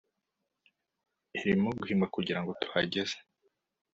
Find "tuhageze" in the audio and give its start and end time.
2.61-3.15